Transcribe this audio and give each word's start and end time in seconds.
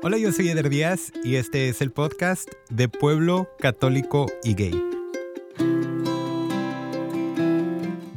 Hola, 0.00 0.16
yo 0.16 0.30
soy 0.30 0.48
Eder 0.48 0.70
Díaz 0.70 1.12
y 1.24 1.34
este 1.34 1.68
es 1.68 1.82
el 1.82 1.90
podcast 1.90 2.48
de 2.70 2.88
Pueblo 2.88 3.48
Católico 3.58 4.26
y 4.44 4.54
Gay. 4.54 4.87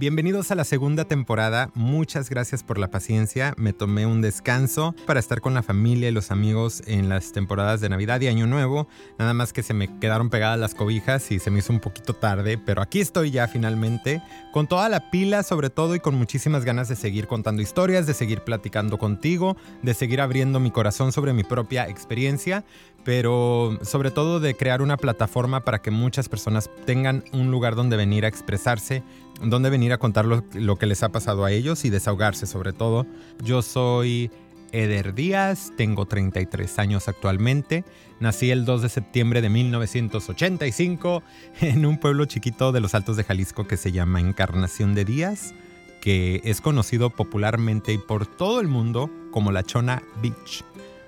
Bienvenidos 0.02 0.50
a 0.50 0.56
la 0.56 0.64
segunda 0.64 1.06
temporada. 1.06 1.70
Muchas 1.76 2.28
gracias 2.28 2.64
por 2.64 2.80
la 2.80 2.90
paciencia. 2.90 3.54
Me 3.56 3.72
tomé 3.72 4.08
un 4.08 4.20
descanso 4.20 4.96
para 5.06 5.20
estar 5.20 5.42
con 5.42 5.54
la 5.54 5.62
familia 5.62 6.10
y 6.10 6.12
los 6.12 6.32
amigos 6.32 6.82
en 6.88 7.08
las 7.08 7.34
temporadas 7.34 7.82
de 7.82 7.90
Navidad 7.90 8.20
y 8.20 8.26
Año 8.26 8.48
Nuevo. 8.48 8.88
Nada 9.20 9.36
más 9.36 9.54
que 9.54 9.62
se 9.62 9.76
me 9.76 10.00
quedaron 10.00 10.32
pegadas 10.32 10.58
las 10.58 10.74
cobijas 10.74 11.32
y 11.32 11.38
se 11.38 11.52
me 11.52 11.60
hizo 11.60 11.72
un 11.72 11.80
poquito 11.80 12.16
tarde, 12.16 12.58
pero 12.58 12.82
aquí 12.82 13.00
estoy 13.00 13.30
ya 13.30 13.48
finalmente, 13.48 14.24
con 14.52 14.66
toda 14.66 14.90
la 14.90 15.12
pila 15.12 15.44
sobre 15.44 15.70
todo 15.70 15.94
y 15.94 16.00
con 16.00 16.16
muchísimas 16.16 16.66
ganas 16.66 16.90
de 16.90 16.96
seguir 16.96 17.28
contando 17.28 17.62
historias, 17.62 18.08
de 18.08 18.16
seguir 18.16 18.42
platicando 18.42 18.98
contigo, 18.98 19.56
de 19.84 19.94
seguir 19.94 20.20
abriendo 20.20 20.60
mi 20.60 20.72
corazón 20.72 21.12
sobre 21.12 21.34
mi 21.34 21.44
propia 21.44 21.88
experiencia 21.88 22.66
pero 23.04 23.80
sobre 23.82 24.12
todo 24.12 24.40
de 24.40 24.56
crear 24.56 24.82
una 24.82 24.98
plataforma 24.98 25.62
para 25.62 25.82
que 25.82 25.92
muchas 25.92 26.30
personas 26.30 26.70
tengan 26.86 27.24
un 27.34 27.52
lugar 27.52 27.76
donde 27.76 27.98
venir 27.98 28.26
a 28.26 28.28
expresarse, 28.28 29.04
donde 29.44 29.70
venir 29.70 29.94
a 29.94 29.98
contar 29.98 30.26
lo, 30.26 30.76
que 30.78 30.86
les 30.86 31.04
ha 31.04 31.10
pasado 31.10 31.46
a 31.46 31.52
ellos 31.52 31.86
y 31.86 31.90
desahogarse 31.90 32.46
sobre 32.46 32.74
todo. 32.74 33.06
Yo 33.44 33.62
soy 33.62 34.32
Eder 34.72 35.14
Díaz, 35.14 35.72
tengo 35.78 36.06
33 36.06 36.80
años 36.80 37.08
actualmente, 37.08 37.84
nací 38.20 38.52
el 38.52 38.66
2 38.66 38.84
de 38.84 38.90
septiembre 38.90 39.42
de 39.42 39.50
1985 39.50 41.24
en 41.62 41.86
un 41.86 41.98
pueblo 41.98 42.26
chiquito 42.26 42.72
de 42.72 42.80
los 42.80 42.96
Altos 42.96 43.18
de 43.18 43.24
Jalisco 43.24 43.68
que 43.68 43.78
se 43.78 43.92
llama 43.92 44.20
Encarnación 44.20 44.96
de 44.96 45.06
Díaz, 45.06 45.54
que 46.02 46.42
es 46.44 46.62
conocido 46.62 47.10
popularmente 47.10 47.94
y 47.94 47.98
por 47.98 48.26
todo 48.26 48.60
el 48.60 48.68
mundo 48.68 49.10
como 49.32 49.52
la 49.52 49.64
Chona 49.64 50.02
Beach. 50.22 50.64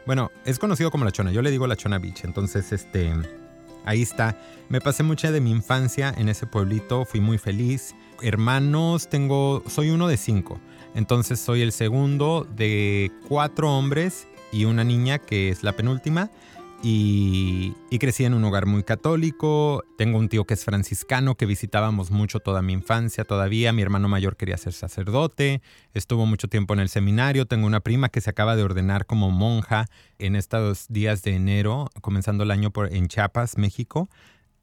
Bueno, 0.06 0.32
es 0.46 0.60
conocido 0.60 0.92
como 0.92 1.06
La 1.06 1.12
Chona. 1.12 1.32
Yo 1.32 1.42
le 1.42 1.50
digo 1.50 1.66
La 1.66 1.78
Chona 1.78 1.98
Beach. 1.98 2.26
Entonces, 2.26 2.72
este. 2.74 3.14
Ahí 3.86 4.02
está. 4.02 4.38
Me 4.70 4.82
pasé 4.82 5.04
mucha 5.04 5.32
de 5.32 5.42
mi 5.42 5.52
infancia 5.52 6.14
en 6.18 6.30
ese 6.30 6.48
pueblito. 6.48 7.06
Fui 7.06 7.20
muy 7.20 7.38
feliz. 7.38 7.96
Hermanos, 8.22 9.10
tengo. 9.10 9.64
Soy 9.68 9.90
uno 9.90 10.08
de 10.08 10.18
cinco. 10.18 10.60
Entonces, 10.96 11.40
soy 11.40 11.62
el 11.62 11.72
segundo 11.72 12.48
de 12.56 13.12
cuatro 13.28 13.76
hombres 13.76 14.28
y 14.52 14.66
una 14.66 14.84
niña 14.84 15.20
que 15.20 15.50
es 15.50 15.64
la 15.64 15.74
penúltima 15.74 16.30
y, 16.86 17.74
crecí 17.98 18.26
en 18.26 18.34
un 18.34 18.44
hogar 18.44 18.66
muy 18.66 18.84
católico. 18.84 19.84
Tengo 19.98 20.20
un 20.20 20.28
tío 20.28 20.44
que 20.44 20.56
es 20.56 20.66
franciscano, 20.66 21.36
que 21.36 21.46
visitábamos 21.46 22.12
mucho 22.12 22.42
toda 22.42 22.62
mi 22.62 22.74
infancia 22.74 23.24
todavía. 23.24 23.72
Mi 23.72 23.82
hermano 23.82 24.10
mayor 24.10 24.36
quería 24.36 24.58
ser 24.58 24.74
sacerdote, 24.74 25.62
estuvo 25.94 26.26
mucho 26.26 26.50
tiempo 26.50 26.74
en 26.74 26.82
el 26.82 26.90
seminario. 26.90 27.46
Tengo 27.46 27.66
una 27.66 27.80
prima 27.80 28.10
que 28.10 28.20
se 28.20 28.30
acaba 28.30 28.58
de 28.58 28.64
ordenar 28.64 29.06
como 29.06 29.32
monja 29.32 29.86
en 30.20 30.36
estos 30.36 30.88
días 30.90 31.24
de 31.24 31.36
enero, 31.36 31.90
comenzando 32.02 32.44
el 32.44 32.52
año 32.52 32.72
por, 32.72 32.94
en 32.94 33.08
Chiapas, 33.08 33.58
México. 33.58 34.10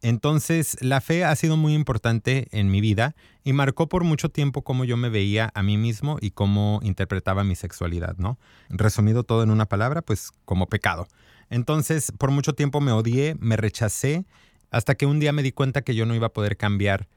Entonces, 0.02 0.76
la 0.80 1.00
fe 1.00 1.24
ha 1.24 1.34
sido 1.36 1.56
muy 1.56 1.74
importante 1.74 2.48
en 2.52 2.70
mi 2.70 2.82
vida 2.82 3.14
y 3.44 3.54
marcó 3.54 3.88
por 3.88 4.04
mucho 4.04 4.28
tiempo 4.28 4.62
cómo 4.62 4.84
yo 4.84 4.96
me 4.96 5.08
veía 5.08 5.50
a 5.54 5.62
mí 5.62 5.78
mismo 5.78 6.18
y 6.20 6.30
cómo 6.30 6.80
interpretaba 6.82 7.44
mi 7.44 7.54
sexualidad, 7.54 8.16
¿no? 8.16 8.38
Resumido 8.68 9.24
todo 9.24 9.42
en 9.42 9.50
una 9.50 9.66
palabra, 9.66 10.02
pues 10.02 10.32
como 10.44 10.68
pecado. 10.68 11.06
Entonces, 11.50 12.12
por 12.16 12.30
mucho 12.30 12.54
tiempo 12.54 12.80
me 12.80 12.92
odié, 12.92 13.34
me 13.40 13.56
rechacé, 13.56 14.24
hasta 14.70 14.94
que 14.94 15.06
un 15.06 15.18
día 15.18 15.32
me 15.32 15.42
di 15.42 15.52
cuenta 15.52 15.82
que 15.82 15.94
yo 15.94 16.06
no 16.06 16.14
iba 16.14 16.28
a 16.28 16.32
poder 16.32 16.56
cambiar 16.56 17.08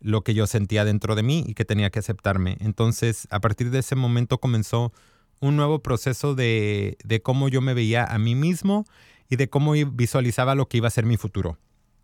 lo 0.00 0.22
que 0.22 0.34
yo 0.34 0.46
sentía 0.46 0.84
dentro 0.84 1.14
de 1.14 1.22
mí 1.22 1.44
y 1.46 1.54
que 1.54 1.64
tenía 1.64 1.90
que 1.90 1.98
aceptarme. 1.98 2.56
Entonces, 2.60 3.26
a 3.30 3.40
partir 3.40 3.70
de 3.70 3.80
ese 3.80 3.96
momento 3.96 4.38
comenzó 4.38 4.92
un 5.40 5.56
nuevo 5.56 5.82
proceso 5.82 6.34
de, 6.34 6.96
cómo 7.22 7.48
yo 7.48 7.60
me 7.60 7.74
veía 7.74 8.04
a 8.04 8.18
mí 8.18 8.34
mismo 8.34 8.84
y 9.28 9.36
de 9.36 9.48
cómo 9.48 9.72
visualizaba 9.72 10.54
lo 10.54 10.68
que 10.68 10.76
iba 10.78 10.88
a 10.88 10.92
ser 10.92 11.06
mi 11.06 11.16
futuro. 11.16 11.58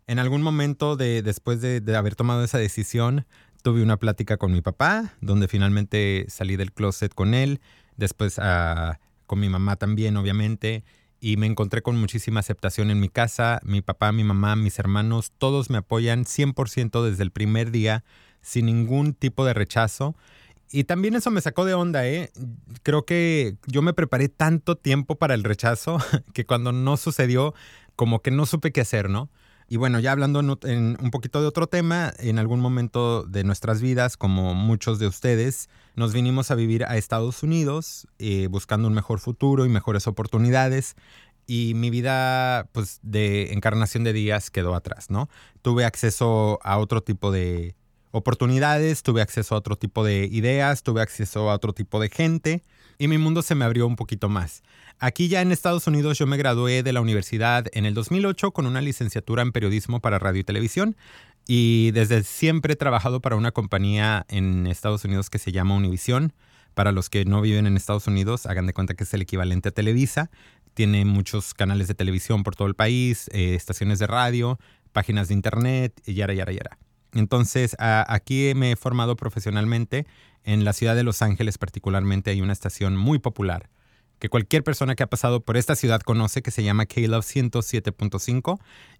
En 0.07 0.19
algún 0.19 0.41
momento 0.41 0.95
de, 0.95 1.21
después 1.21 1.61
de, 1.61 1.81
haber 1.95 2.15
tomado 2.15 2.43
esa 2.43 2.57
decisión, 2.57 3.25
tuve 3.63 3.81
una 3.81 3.97
plática 3.97 4.37
con 4.37 4.51
mi 4.51 4.61
papá, 4.61 5.13
donde 5.21 5.47
finalmente 5.47 6.25
salí 6.29 6.55
del 6.55 6.71
closet 6.71 7.13
con 7.13 7.33
él, 7.33 7.61
después 7.97 8.37
ah, 8.39 8.99
con 9.25 9.39
mi 9.39 9.49
mamá 9.49 9.75
también, 9.75 10.17
obviamente, 10.17 10.83
y 11.25 11.37
me 11.37 11.47
encontré 11.47 11.81
con 11.81 11.97
muchísima 11.97 12.41
aceptación 12.41 12.91
en 12.91 12.99
mi 12.99 13.09
casa. 13.09 13.59
Mi 13.63 13.81
papá, 13.81 14.11
mi 14.11 14.23
mamá, 14.23 14.55
mis 14.55 14.77
hermanos, 14.77 15.31
todos 15.39 15.71
me 15.71 15.79
apoyan 15.79 16.23
100% 16.23 17.03
desde 17.03 17.23
el 17.23 17.31
primer 17.31 17.71
día, 17.71 18.03
sin 18.41 18.67
ningún 18.67 19.15
tipo 19.15 19.43
de 19.43 19.55
rechazo. 19.55 20.15
Y 20.69 20.83
también 20.83 21.15
eso 21.15 21.31
me 21.31 21.41
sacó 21.41 21.65
de 21.65 21.73
onda, 21.73 22.07
¿eh? 22.07 22.31
Creo 22.83 23.07
que 23.07 23.57
yo 23.65 23.81
me 23.81 23.95
preparé 23.95 24.29
tanto 24.29 24.77
tiempo 24.77 25.15
para 25.15 25.33
el 25.33 25.43
rechazo 25.43 25.97
que 26.35 26.45
cuando 26.45 26.71
no 26.71 26.95
sucedió, 26.95 27.55
como 27.95 28.21
que 28.21 28.29
no 28.29 28.45
supe 28.45 28.71
qué 28.71 28.81
hacer, 28.81 29.09
¿no? 29.09 29.31
Y 29.67 29.77
bueno, 29.77 29.99
ya 29.99 30.11
hablando 30.11 30.39
en, 30.63 30.97
un 31.01 31.11
poquito 31.11 31.41
de 31.41 31.47
otro 31.47 31.67
tema, 31.67 32.13
en 32.19 32.37
algún 32.37 32.59
momento 32.59 33.23
de 33.23 33.43
nuestras 33.43 33.81
vidas, 33.81 34.15
como 34.15 34.53
muchos 34.53 34.99
de 34.99 35.07
ustedes, 35.07 35.69
nos 35.95 36.13
vinimos 36.13 36.51
a 36.51 36.55
vivir 36.55 36.85
a 36.85 36.97
Estados 36.97 37.41
Unidos 37.41 38.07
eh, 38.19 38.47
buscando 38.47 38.87
un 38.87 38.93
mejor 38.93 39.19
futuro 39.19 39.65
y 39.65 39.69
mejores 39.69 40.05
oportunidades. 40.07 40.95
Y 41.47 41.73
mi 41.75 41.89
vida, 41.89 42.69
pues, 42.73 42.99
de 43.01 43.53
encarnación 43.53 44.03
de 44.03 44.13
días 44.13 44.51
quedó 44.51 44.75
atrás, 44.75 45.09
¿no? 45.09 45.29
Tuve 45.61 45.85
acceso 45.85 46.59
a 46.63 46.77
otro 46.77 47.01
tipo 47.01 47.31
de 47.31 47.75
oportunidades, 48.11 49.03
tuve 49.03 49.21
acceso 49.21 49.55
a 49.55 49.57
otro 49.57 49.75
tipo 49.75 50.03
de 50.03 50.29
ideas, 50.31 50.83
tuve 50.83 51.01
acceso 51.01 51.49
a 51.49 51.55
otro 51.55 51.73
tipo 51.73 51.99
de 51.99 52.09
gente 52.09 52.63
y 52.97 53.07
mi 53.07 53.17
mundo 53.17 53.41
se 53.41 53.55
me 53.55 53.65
abrió 53.65 53.87
un 53.87 53.95
poquito 53.95 54.29
más. 54.29 54.63
Aquí 54.99 55.27
ya 55.27 55.41
en 55.41 55.51
Estados 55.51 55.87
Unidos 55.87 56.17
yo 56.17 56.27
me 56.27 56.37
gradué 56.37 56.83
de 56.83 56.93
la 56.93 57.01
universidad 57.01 57.65
en 57.73 57.85
el 57.85 57.93
2008 57.93 58.51
con 58.51 58.65
una 58.65 58.81
licenciatura 58.81 59.41
en 59.41 59.51
periodismo 59.51 59.99
para 59.99 60.19
radio 60.19 60.41
y 60.41 60.43
televisión 60.43 60.95
y 61.47 61.91
desde 61.91 62.23
siempre 62.23 62.73
he 62.73 62.75
trabajado 62.75 63.21
para 63.21 63.35
una 63.35 63.51
compañía 63.51 64.25
en 64.29 64.67
Estados 64.67 65.03
Unidos 65.05 65.29
que 65.29 65.39
se 65.39 65.51
llama 65.51 65.75
Univision. 65.75 66.33
Para 66.73 66.91
los 66.91 67.09
que 67.09 67.23
no 67.23 67.41
viven 67.41 67.67
en 67.67 67.77
Estados 67.77 68.07
Unidos, 68.07 68.45
hagan 68.45 68.65
de 68.65 68.73
cuenta 68.73 68.95
que 68.95 69.05
es 69.05 69.13
el 69.13 69.21
equivalente 69.21 69.69
a 69.69 69.71
Televisa. 69.71 70.29
Tiene 70.73 71.05
muchos 71.05 71.53
canales 71.53 71.87
de 71.87 71.93
televisión 71.93 72.43
por 72.43 72.55
todo 72.55 72.67
el 72.67 72.75
país, 72.75 73.29
eh, 73.31 73.55
estaciones 73.55 73.99
de 73.99 74.07
radio, 74.07 74.59
páginas 74.91 75.29
de 75.29 75.35
internet, 75.35 76.01
yara, 76.05 76.33
yara, 76.33 76.51
yara. 76.51 76.77
Entonces, 77.15 77.75
aquí 77.79 78.53
me 78.55 78.73
he 78.73 78.75
formado 78.75 79.15
profesionalmente. 79.15 80.05
En 80.43 80.63
la 80.63 80.73
ciudad 80.73 80.95
de 80.95 81.03
Los 81.03 81.23
Ángeles 81.23 81.57
particularmente 81.57 82.29
hay 82.29 82.41
una 82.41 82.53
estación 82.53 82.95
muy 82.95 83.17
popular 83.17 83.69
que 84.19 84.29
cualquier 84.29 84.63
persona 84.63 84.95
que 84.95 85.03
ha 85.03 85.09
pasado 85.09 85.41
por 85.41 85.57
esta 85.57 85.75
ciudad 85.75 86.01
conoce, 86.01 86.41
que 86.41 86.51
se 86.51 86.63
llama 86.63 86.85
K-Love 86.85 87.25
107.5. 87.25 88.59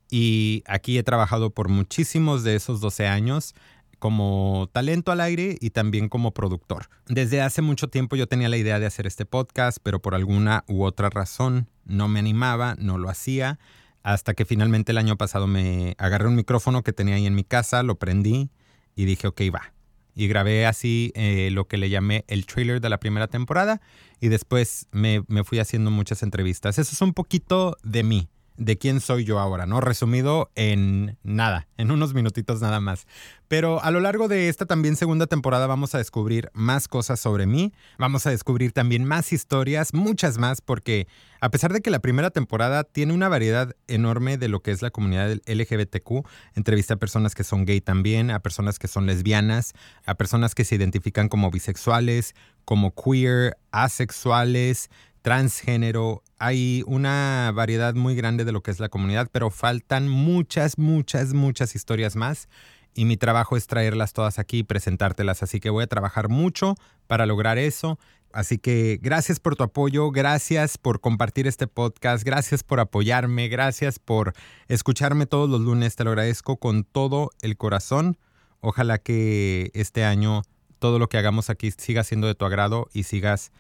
Y 0.10 0.64
aquí 0.68 0.98
he 0.98 1.04
trabajado 1.04 1.52
por 1.52 1.70
muchísimos 1.70 2.44
de 2.44 2.56
esos 2.56 2.82
12 2.82 3.08
años 3.08 3.56
como 4.00 4.70
talento 4.74 5.12
al 5.12 5.22
aire 5.22 5.58
y 5.62 5.70
también 5.70 6.10
como 6.10 6.32
productor. 6.34 6.90
Desde 7.08 7.42
hace 7.42 7.62
mucho 7.62 7.88
tiempo 7.88 8.16
yo 8.16 8.28
tenía 8.28 8.50
la 8.50 8.58
idea 8.58 8.80
de 8.80 8.86
hacer 8.86 9.08
este 9.08 9.26
podcast, 9.26 9.78
pero 9.82 10.02
por 10.02 10.16
alguna 10.16 10.64
u 10.68 10.84
otra 10.84 11.10
razón 11.10 11.70
no 11.86 12.08
me 12.08 12.20
animaba, 12.20 12.76
no 12.78 12.98
lo 12.98 13.10
hacía, 13.10 13.58
hasta 14.06 14.36
que 14.36 14.46
finalmente 14.46 14.92
el 14.92 15.00
año 15.00 15.18
pasado 15.18 15.48
me 15.48 15.96
agarré 15.98 16.28
un 16.28 16.36
micrófono 16.36 16.84
que 16.84 16.94
tenía 16.94 17.16
ahí 17.16 17.26
en 17.26 17.34
mi 17.34 17.44
casa, 17.44 17.82
lo 17.82 17.96
prendí 17.96 18.52
y 18.96 19.06
dije, 19.06 19.26
ok, 19.26 19.42
va, 19.54 19.74
y 20.14 20.28
grabé 20.28 20.68
así 20.68 21.12
eh, 21.16 21.50
lo 21.52 21.68
que 21.68 21.78
le 21.78 21.90
llamé 21.90 22.24
el 22.28 22.46
trailer 22.46 22.82
de 22.82 22.90
la 22.90 23.00
primera 23.00 23.28
temporada 23.28 23.82
y 24.22 24.28
después 24.28 24.88
me, 24.92 25.24
me, 25.28 25.44
fui 25.44 25.58
haciendo 25.58 25.90
muchas 25.90 26.22
entrevistas. 26.22 26.78
Eso 26.78 26.92
es 26.94 27.02
un 27.02 27.14
poquito 27.16 27.78
de 27.82 28.04
mí 28.04 28.30
de 28.58 28.78
quién 28.78 29.02
soy 29.02 29.26
yo 29.26 29.40
ahora, 29.40 29.66
¿no? 29.66 29.82
Resumido 29.82 30.52
en 30.56 31.18
nada, 31.24 31.68
en 31.78 31.92
unos 31.92 32.14
minutitos 32.14 32.62
nada 32.62 32.80
más. 32.80 33.06
Pero 33.48 33.84
a 33.84 33.92
lo 33.92 34.00
largo 34.00 34.28
de 34.28 34.50
esta 34.50 34.66
también 34.66 34.96
segunda 34.96 35.28
temporada 35.28 35.68
vamos 35.68 35.94
a 35.94 35.98
descubrir 35.98 36.50
más 36.54 36.88
cosas 36.88 37.20
sobre 37.20 37.46
mí, 37.46 37.74
vamos 37.98 38.26
a 38.26 38.32
descubrir 38.32 38.72
también 38.72 39.06
más 39.06 39.34
historias, 39.34 39.94
muchas 39.94 40.38
más, 40.38 40.62
porque 40.62 41.08
a 41.42 41.50
pesar 41.50 41.74
de 41.74 41.82
que 41.82 41.92
la 41.92 42.00
primera 42.00 42.32
temporada 42.32 42.84
tiene 42.84 43.14
una 43.14 43.30
variedad 43.30 43.76
enorme 43.88 44.38
de 44.38 44.48
lo 44.48 44.62
que 44.62 44.72
es 44.72 44.82
la 44.82 44.90
comunidad 44.90 45.38
LGBTQ, 45.46 46.26
entrevista 46.56 46.96
a 46.96 46.98
personas 46.98 47.36
que 47.36 47.44
son 47.44 47.66
gay 47.66 47.82
también, 47.82 48.32
a 48.32 48.40
personas 48.40 48.80
que 48.80 48.88
son 48.88 49.06
lesbianas, 49.06 49.74
a 50.06 50.16
personas 50.16 50.56
que 50.56 50.66
se 50.66 50.76
identifican 50.76 51.30
como 51.30 51.52
bisexuales, 51.52 52.34
como 52.64 52.96
queer, 52.96 53.58
asexuales, 53.72 54.90
transgénero, 55.26 56.22
hay 56.38 56.84
una 56.86 57.52
variedad 57.52 57.96
muy 57.96 58.14
grande 58.14 58.46
de 58.46 58.52
lo 58.52 58.62
que 58.62 58.70
es 58.70 58.80
la 58.80 58.90
comunidad, 58.90 59.28
pero 59.32 59.50
faltan 59.50 60.08
muchas, 60.08 60.78
muchas, 60.78 61.34
muchas 61.34 61.74
historias 61.74 62.16
más. 62.16 62.48
Y 62.94 63.06
mi 63.06 63.18
trabajo 63.18 63.58
es 63.58 63.66
traerlas 63.66 64.14
todas 64.14 64.38
aquí 64.38 64.60
y 64.60 64.64
presentártelas. 64.64 65.42
Así 65.42 65.60
que 65.60 65.72
voy 65.72 65.84
a 65.84 65.88
trabajar 65.88 66.30
mucho 66.30 66.76
para 67.08 67.26
lograr 67.26 67.58
eso. 67.58 67.98
Así 68.34 68.60
que 68.60 69.00
gracias 69.02 69.40
por 69.40 69.56
tu 69.56 69.64
apoyo, 69.64 70.12
gracias 70.12 70.78
por 70.78 71.02
compartir 71.02 71.48
este 71.48 71.66
podcast, 71.66 72.24
gracias 72.24 72.64
por 72.64 72.80
apoyarme, 72.80 73.48
gracias 73.48 73.98
por 73.98 74.34
escucharme 74.68 75.26
todos 75.26 75.50
los 75.50 75.60
lunes. 75.60 75.96
Te 75.96 76.04
lo 76.04 76.12
agradezco 76.12 76.58
con 76.58 76.84
todo 76.84 77.32
el 77.42 77.58
corazón. 77.58 78.20
Ojalá 78.60 79.00
que 79.00 79.72
este 79.74 80.04
año 80.04 80.44
todo 80.78 81.00
lo 81.00 81.10
que 81.10 81.18
hagamos 81.18 81.50
aquí 81.50 81.72
siga 81.72 82.04
siendo 82.04 82.28
de 82.28 82.36
tu 82.36 82.46
agrado 82.46 82.90
y 82.94 83.04
sigas 83.04 83.52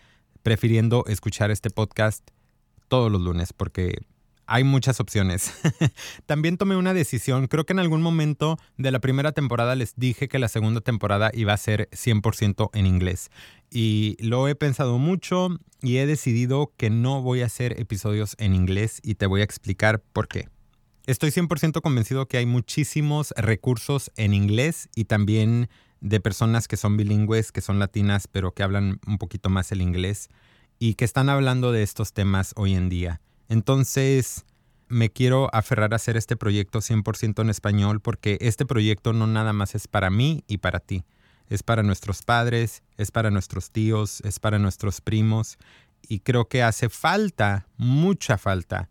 prefiriendo 0.45 1.03
escuchar 1.07 1.49
este 1.49 1.71
podcast 1.71 2.29
todos 2.87 3.11
los 3.11 3.19
lunes 3.19 3.51
porque 3.51 4.05
hay 4.45 4.63
muchas 4.63 4.99
opciones. 4.99 5.51
También 6.27 6.57
tomé 6.57 6.75
una 6.75 6.93
decisión, 6.93 7.47
creo 7.47 7.65
que 7.65 7.73
en 7.73 7.79
algún 7.79 8.03
momento 8.03 8.59
de 8.77 8.91
la 8.91 8.99
primera 8.99 9.31
temporada 9.31 9.73
les 9.73 9.95
dije 9.95 10.27
que 10.27 10.37
la 10.37 10.47
segunda 10.47 10.81
temporada 10.81 11.31
iba 11.33 11.51
a 11.51 11.57
ser 11.57 11.89
100% 11.93 12.69
en 12.75 12.85
inglés. 12.85 13.31
Y 13.71 14.17
lo 14.19 14.47
he 14.47 14.53
pensado 14.53 14.99
mucho 14.99 15.49
y 15.81 15.97
he 15.97 16.05
decidido 16.05 16.71
que 16.77 16.91
no 16.91 17.23
voy 17.23 17.41
a 17.41 17.47
hacer 17.47 17.79
episodios 17.79 18.35
en 18.37 18.53
inglés 18.53 18.99
y 19.01 19.15
te 19.15 19.25
voy 19.25 19.41
a 19.41 19.45
explicar 19.45 20.03
por 20.13 20.27
qué. 20.27 20.47
Estoy 21.07 21.31
100% 21.31 21.81
convencido 21.81 22.27
que 22.27 22.37
hay 22.37 22.45
muchísimos 22.45 23.33
recursos 23.35 24.11
en 24.15 24.35
inglés 24.35 24.89
y 24.93 25.05
también 25.05 25.69
de 26.01 26.19
personas 26.19 26.67
que 26.67 26.77
son 26.77 26.97
bilingües, 26.97 27.51
que 27.51 27.61
son 27.61 27.79
latinas, 27.79 28.27
pero 28.27 28.53
que 28.53 28.63
hablan 28.63 28.99
un 29.07 29.17
poquito 29.17 29.49
más 29.49 29.71
el 29.71 29.81
inglés 29.81 30.29
y 30.79 30.95
que 30.95 31.05
están 31.05 31.29
hablando 31.29 31.71
de 31.71 31.83
estos 31.83 32.13
temas 32.13 32.53
hoy 32.55 32.75
en 32.75 32.89
día. 32.89 33.21
Entonces, 33.49 34.45
me 34.87 35.09
quiero 35.09 35.49
aferrar 35.53 35.93
a 35.93 35.95
hacer 35.95 36.17
este 36.17 36.35
proyecto 36.35 36.79
100% 36.79 37.41
en 37.41 37.49
español 37.49 38.01
porque 38.01 38.37
este 38.41 38.65
proyecto 38.65 39.13
no 39.13 39.27
nada 39.27 39.53
más 39.53 39.75
es 39.75 39.87
para 39.87 40.09
mí 40.09 40.43
y 40.47 40.57
para 40.57 40.79
ti. 40.79 41.05
Es 41.47 41.63
para 41.63 41.83
nuestros 41.83 42.23
padres, 42.23 42.81
es 42.97 43.11
para 43.11 43.29
nuestros 43.29 43.71
tíos, 43.71 44.21
es 44.21 44.39
para 44.39 44.57
nuestros 44.57 45.01
primos 45.01 45.57
y 46.07 46.19
creo 46.19 46.47
que 46.47 46.63
hace 46.63 46.89
falta, 46.89 47.67
mucha 47.77 48.37
falta, 48.37 48.89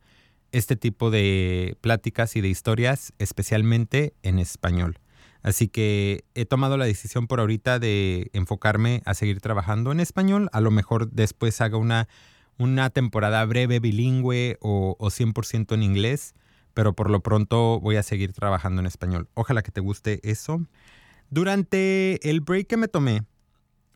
este 0.52 0.76
tipo 0.76 1.10
de 1.10 1.76
pláticas 1.80 2.36
y 2.36 2.40
de 2.40 2.48
historias, 2.48 3.12
especialmente 3.18 4.14
en 4.22 4.38
español. 4.38 4.98
Así 5.44 5.68
que 5.68 6.24
he 6.34 6.46
tomado 6.46 6.76
la 6.76 6.86
decisión 6.86 7.28
por 7.28 7.38
ahorita 7.38 7.78
de 7.78 8.30
enfocarme 8.32 9.02
a 9.04 9.14
seguir 9.14 9.40
trabajando 9.40 9.92
en 9.92 10.00
español. 10.00 10.48
A 10.52 10.60
lo 10.60 10.72
mejor 10.72 11.10
después 11.12 11.60
haga 11.60 11.76
una, 11.76 12.08
una 12.58 12.90
temporada 12.90 13.44
breve 13.44 13.78
bilingüe 13.78 14.56
o, 14.60 14.96
o 14.98 15.10
100% 15.10 15.74
en 15.74 15.82
inglés, 15.82 16.34
pero 16.72 16.94
por 16.94 17.10
lo 17.10 17.20
pronto 17.20 17.78
voy 17.78 17.96
a 17.96 18.02
seguir 18.02 18.32
trabajando 18.32 18.80
en 18.80 18.86
español. 18.86 19.28
Ojalá 19.34 19.62
que 19.62 19.70
te 19.70 19.80
guste 19.80 20.18
eso. 20.24 20.66
Durante 21.30 22.28
el 22.28 22.40
break 22.40 22.66
que 22.66 22.76
me 22.76 22.88
tomé, 22.88 23.22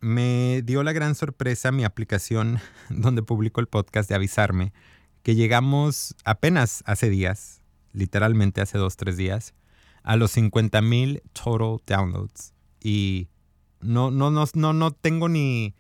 me 0.01 0.63
dio 0.63 0.83
la 0.83 0.93
gran 0.93 1.15
sorpresa 1.15 1.73
mi 1.73 1.85
aplicación 1.85 2.61
donde 2.91 3.23
publico 3.23 3.61
el 3.61 3.67
podcast 3.67 4.09
de 4.09 4.15
avisarme 4.15 4.73
que 5.23 5.35
llegamos 5.35 6.15
apenas 6.25 6.83
hace 6.87 7.11
días, 7.11 7.61
literalmente 7.93 8.61
hace 8.61 8.79
dos, 8.79 8.97
tres 8.97 9.17
días, 9.17 9.55
a 10.03 10.17
los 10.17 10.33
50 10.33 10.81
mil 10.83 11.23
total 11.33 11.79
downloads. 11.87 12.55
Y 12.83 13.29
no, 13.81 14.11
no, 14.11 14.31
no, 14.31 14.45
no, 14.55 14.73
no 14.73 14.91
tengo 14.93 15.29
ni 15.29 15.75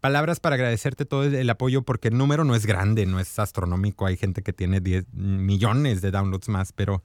palabras 0.00 0.38
para 0.40 0.56
agradecerte 0.56 1.06
todo 1.06 1.24
el 1.24 1.48
apoyo 1.48 1.82
porque 1.82 2.08
el 2.08 2.18
número 2.18 2.44
no 2.44 2.54
es 2.54 2.66
grande, 2.66 3.06
no 3.06 3.20
es 3.20 3.38
astronómico. 3.38 4.06
Hay 4.06 4.16
gente 4.16 4.42
que 4.42 4.52
tiene 4.52 4.80
10 4.80 5.12
millones 5.14 6.02
de 6.02 6.10
downloads 6.10 6.48
más, 6.48 6.72
pero 6.72 7.02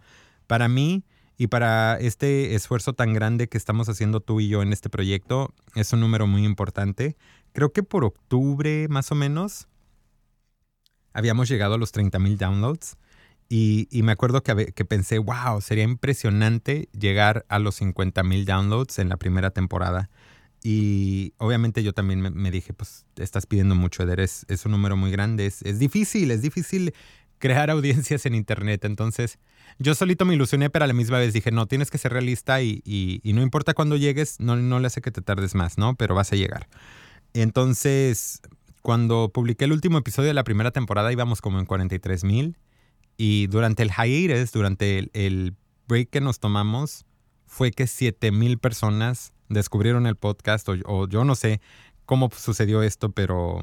para 0.47 0.67
mí 0.67 1.05
y 1.37 1.47
para 1.47 1.97
este 1.97 2.55
esfuerzo 2.55 2.91
tan 2.91 3.13
grande 3.13 3.47
que 3.47 3.57
estamos 3.57 3.87
haciendo 3.87 4.19
tú 4.19 4.41
y 4.41 4.49
yo 4.49 4.61
en 4.61 4.73
este 4.73 4.89
proyecto, 4.89 5.53
es 5.75 5.93
un 5.93 6.01
número 6.01 6.27
muy 6.27 6.43
importante. 6.43 7.15
Creo 7.53 7.71
que 7.71 7.81
por 7.81 8.03
octubre 8.03 8.89
más 8.89 9.09
o 9.13 9.15
menos 9.15 9.69
habíamos 11.13 11.47
llegado 11.47 11.75
a 11.75 11.77
los 11.77 11.93
30 11.93 12.19
mil 12.19 12.37
downloads. 12.37 12.97
Y, 13.51 13.87
me 14.03 14.11
acuerdo 14.11 14.43
que, 14.43 14.73
que, 14.73 14.85
pensé, 14.85 15.17
wow, 15.17 15.59
sería 15.59 15.83
impresionante 15.83 16.87
llegar 16.97 17.45
a 17.49 17.57
los 17.57 17.75
50 17.75 18.21
mil 18.21 18.45
downloads 18.45 18.99
en 18.99 19.09
la 19.09 19.17
primera 19.17 19.49
temporada. 19.49 20.11
Y 20.61 21.33
obviamente 21.37 21.81
yo 21.81 21.93
también 21.93 22.21
me, 22.21 22.51
dije, 22.51 22.73
pues 22.73 23.05
estás 23.15 23.47
pidiendo 23.47 23.73
mucho, 23.73 24.03
Eder, 24.03 24.19
es, 24.19 24.45
un 24.65 24.71
número 24.71 24.97
muy 24.97 25.09
grande, 25.09 25.47
es, 25.47 25.63
es, 25.63 25.79
difícil, 25.79 26.29
es 26.29 26.43
difícil 26.43 26.93
crear 27.39 27.71
audiencias 27.71 28.27
en 28.27 28.35
Internet. 28.35 28.85
Entonces 28.85 29.39
yo 29.79 29.95
solito 29.95 30.25
me 30.25 30.35
ilusioné, 30.35 30.69
pero 30.69 30.85
a 30.85 30.87
la 30.87 30.93
misma 30.93 31.17
vez 31.17 31.33
dije, 31.33 31.51
no, 31.51 31.65
tienes 31.65 31.89
que 31.89 31.97
ser 31.97 32.13
realista 32.13 32.61
y, 32.61 32.83
y, 32.85 33.19
y 33.23 33.33
no 33.33 33.41
importa 33.41 33.73
cuándo 33.73 33.95
llegues, 33.95 34.39
no, 34.39 34.57
no 34.57 34.79
le 34.79 34.87
hace 34.87 35.01
que 35.01 35.11
te 35.11 35.21
tardes 35.21 35.55
más, 35.55 35.79
¿no? 35.79 35.95
Pero 35.95 36.13
vas 36.13 36.31
a 36.33 36.35
llegar. 36.35 36.67
Entonces, 37.33 38.41
cuando 38.83 39.31
publiqué 39.33 39.65
el 39.65 39.71
último 39.71 39.97
episodio 39.97 40.27
de 40.27 40.33
la 40.35 40.43
primera 40.43 40.71
temporada 40.71 41.11
íbamos 41.11 41.41
como 41.41 41.59
en 41.59 41.65
43 41.65 42.23
mil 42.25 42.57
y 43.21 43.47
durante 43.47 43.83
el 43.83 43.91
hiatus, 43.91 44.53
durante 44.53 45.09
el, 45.11 45.53
break 45.89 46.09
que 46.09 46.21
nos 46.21 46.39
tomamos, 46.39 47.05
fue 47.47 47.71
que 47.71 47.85
7 47.85 48.31
mil 48.31 48.59
personas 48.59 49.33
descubrieron 49.49 50.07
el 50.07 50.15
podcast 50.15 50.69
o, 50.69 51.07
yo 51.09 51.25
no 51.25 51.35
sé 51.35 51.59
cómo 52.05 52.29
sucedió 52.33 52.81
esto, 52.81 53.11
pero 53.11 53.59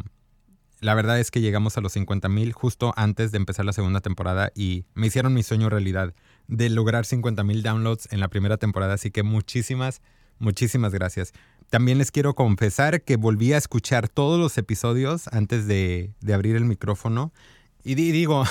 la 0.81 0.95
verdad 0.95 1.19
es 1.21 1.31
que 1.31 1.41
llegamos 1.41 1.79
a 1.79 1.81
los 1.81 1.93
50 1.93 2.29
mil 2.29 2.53
justo 2.53 2.93
antes 2.97 3.33
de 3.33 3.39
empezar 3.39 3.65
la 3.65 3.73
segunda 3.73 4.01
temporada 4.01 4.51
y 4.55 4.85
me 4.95 5.07
hicieron 5.07 5.33
mi 5.33 5.43
sueño 5.43 5.71
realidad 5.71 6.13
de 6.49 6.69
lograr 6.69 7.07
50 7.07 7.43
mil 7.43 7.63
downloads 7.63 8.13
en 8.13 8.21
la 8.21 8.29
primera 8.29 8.59
temporada. 8.59 8.95
Así 8.95 9.11
que 9.11 9.23
muchísimas, 9.23 10.03
muchísimas 10.39 10.93
gracias. 10.93 11.33
También 11.71 11.97
les 11.97 12.11
quiero 12.11 12.35
confesar 12.35 13.01
que 13.01 13.17
volví 13.17 13.55
a 13.55 13.59
escuchar 13.59 14.09
todos 14.09 14.39
los 14.39 14.59
episodios 14.59 15.29
antes 15.29 15.67
de 15.67 16.13
abrir 16.31 16.57
el 16.57 16.67
micrófono 16.67 17.33
y 17.87 17.95
digo, 17.95 18.43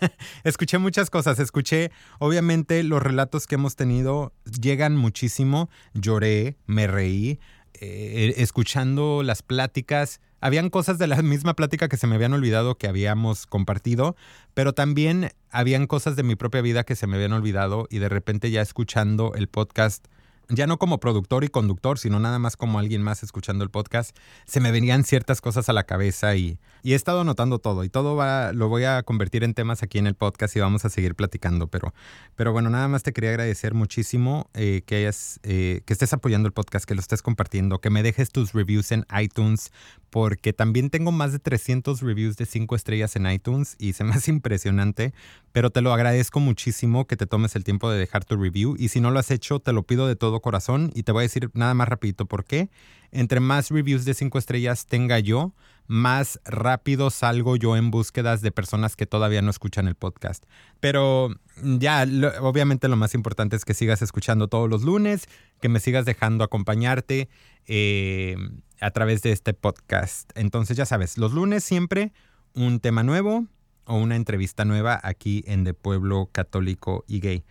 escuché 0.44 0.78
muchas 0.78 1.10
cosas, 1.10 1.40
escuché, 1.40 1.90
obviamente 2.20 2.84
los 2.84 3.02
relatos 3.02 3.48
que 3.48 3.56
hemos 3.56 3.74
tenido 3.74 4.32
llegan 4.60 4.94
muchísimo, 4.94 5.68
lloré, 5.94 6.56
me 6.66 6.86
reí, 6.86 7.40
eh, 7.80 8.34
escuchando 8.36 9.24
las 9.24 9.42
pláticas, 9.42 10.20
habían 10.40 10.70
cosas 10.70 10.98
de 10.98 11.08
la 11.08 11.20
misma 11.22 11.54
plática 11.54 11.88
que 11.88 11.96
se 11.96 12.06
me 12.06 12.14
habían 12.14 12.34
olvidado 12.34 12.76
que 12.76 12.86
habíamos 12.86 13.46
compartido, 13.46 14.14
pero 14.54 14.74
también 14.74 15.30
habían 15.50 15.88
cosas 15.88 16.14
de 16.14 16.22
mi 16.22 16.36
propia 16.36 16.60
vida 16.60 16.84
que 16.84 16.94
se 16.94 17.08
me 17.08 17.16
habían 17.16 17.32
olvidado 17.32 17.88
y 17.90 17.98
de 17.98 18.08
repente 18.08 18.52
ya 18.52 18.62
escuchando 18.62 19.32
el 19.34 19.48
podcast 19.48 20.06
ya 20.48 20.66
no 20.66 20.78
como 20.78 21.00
productor 21.00 21.44
y 21.44 21.48
conductor, 21.48 21.98
sino 21.98 22.20
nada 22.20 22.38
más 22.38 22.56
como 22.56 22.78
alguien 22.78 23.02
más 23.02 23.22
escuchando 23.22 23.64
el 23.64 23.70
podcast, 23.70 24.16
se 24.46 24.60
me 24.60 24.70
venían 24.70 25.04
ciertas 25.04 25.40
cosas 25.40 25.68
a 25.68 25.72
la 25.72 25.84
cabeza 25.84 26.36
y, 26.36 26.58
he 26.82 26.94
estado 26.94 27.22
anotando 27.22 27.60
todo 27.60 27.82
y 27.82 27.88
todo 27.88 28.14
va, 28.14 28.52
lo 28.52 28.68
voy 28.68 28.84
a 28.84 29.02
convertir 29.02 29.42
en 29.42 29.54
temas 29.54 29.82
aquí 29.82 29.98
en 29.98 30.06
el 30.06 30.14
podcast 30.14 30.54
y 30.54 30.60
vamos 30.60 30.84
a 30.84 30.90
seguir 30.90 31.14
platicando, 31.14 31.66
pero, 31.66 31.94
pero 32.36 32.52
bueno, 32.52 32.68
nada 32.68 32.88
más 32.88 33.02
te 33.02 33.14
quería 33.14 33.30
agradecer 33.30 33.72
muchísimo 33.72 34.50
eh, 34.52 34.82
que 34.84 34.96
hayas, 34.96 35.40
eh, 35.44 35.80
que 35.86 35.94
estés 35.94 36.12
apoyando 36.12 36.46
el 36.46 36.52
podcast, 36.52 36.84
que 36.84 36.94
lo 36.94 37.00
estés 37.00 37.22
compartiendo, 37.22 37.80
que 37.80 37.88
me 37.88 38.02
dejes 38.02 38.30
tus 38.30 38.52
reviews 38.52 38.92
en 38.92 39.06
iTunes, 39.18 39.72
porque 40.10 40.52
también 40.52 40.90
tengo 40.90 41.10
más 41.10 41.32
de 41.32 41.38
300 41.38 42.00
reviews 42.02 42.36
de 42.36 42.46
5 42.46 42.76
estrellas 42.76 43.16
en 43.16 43.30
iTunes 43.30 43.76
y 43.78 43.94
se 43.94 44.04
me 44.04 44.12
hace 44.14 44.30
impresionante, 44.30 45.14
pero 45.52 45.70
te 45.70 45.80
lo 45.80 45.92
agradezco 45.92 46.38
muchísimo 46.38 47.06
que 47.06 47.16
te 47.16 47.26
tomes 47.26 47.56
el 47.56 47.64
tiempo 47.64 47.90
de 47.90 47.98
dejar 47.98 48.24
tu 48.24 48.36
review 48.36 48.76
y 48.78 48.88
si 48.88 49.00
no 49.00 49.10
lo 49.10 49.18
has 49.18 49.30
hecho, 49.30 49.58
te 49.58 49.72
lo 49.72 49.82
pido 49.82 50.06
de 50.06 50.16
todo 50.16 50.33
corazón 50.40 50.90
y 50.94 51.02
te 51.02 51.12
voy 51.12 51.20
a 51.20 51.22
decir 51.22 51.50
nada 51.54 51.74
más 51.74 51.88
rapidito 51.88 52.26
por 52.26 52.44
qué. 52.44 52.70
Entre 53.10 53.40
más 53.40 53.70
reviews 53.70 54.04
de 54.04 54.14
5 54.14 54.38
estrellas 54.38 54.86
tenga 54.86 55.18
yo, 55.18 55.54
más 55.86 56.40
rápido 56.44 57.10
salgo 57.10 57.56
yo 57.56 57.76
en 57.76 57.90
búsquedas 57.90 58.40
de 58.40 58.50
personas 58.50 58.96
que 58.96 59.06
todavía 59.06 59.42
no 59.42 59.50
escuchan 59.50 59.86
el 59.86 59.94
podcast. 59.94 60.44
Pero 60.80 61.30
ya, 61.62 62.06
obviamente 62.40 62.88
lo 62.88 62.96
más 62.96 63.14
importante 63.14 63.56
es 63.56 63.64
que 63.64 63.74
sigas 63.74 64.02
escuchando 64.02 64.48
todos 64.48 64.68
los 64.68 64.82
lunes, 64.82 65.28
que 65.60 65.68
me 65.68 65.80
sigas 65.80 66.04
dejando 66.04 66.44
acompañarte 66.44 67.28
eh, 67.66 68.36
a 68.80 68.90
través 68.90 69.22
de 69.22 69.32
este 69.32 69.54
podcast. 69.54 70.30
Entonces 70.34 70.76
ya 70.76 70.86
sabes, 70.86 71.18
los 71.18 71.32
lunes 71.32 71.64
siempre 71.64 72.12
un 72.54 72.80
tema 72.80 73.02
nuevo 73.02 73.46
o 73.86 73.96
una 73.96 74.16
entrevista 74.16 74.64
nueva 74.64 74.98
aquí 75.02 75.44
en 75.46 75.64
De 75.64 75.74
Pueblo 75.74 76.28
Católico 76.32 77.04
y 77.06 77.20
Gay. 77.20 77.44